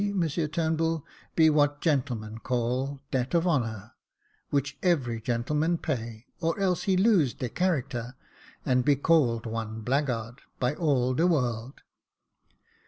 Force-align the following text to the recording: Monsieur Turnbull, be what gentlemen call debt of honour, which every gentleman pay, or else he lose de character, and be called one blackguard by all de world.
Monsieur 0.15 0.47
Turnbull, 0.47 1.05
be 1.35 1.47
what 1.51 1.79
gentlemen 1.79 2.39
call 2.39 2.99
debt 3.11 3.35
of 3.35 3.45
honour, 3.45 3.93
which 4.49 4.75
every 4.81 5.21
gentleman 5.21 5.77
pay, 5.77 6.25
or 6.39 6.59
else 6.59 6.81
he 6.89 6.97
lose 6.97 7.35
de 7.35 7.49
character, 7.49 8.15
and 8.65 8.83
be 8.83 8.95
called 8.95 9.45
one 9.45 9.81
blackguard 9.81 10.41
by 10.59 10.73
all 10.73 11.13
de 11.13 11.27
world. 11.27 11.81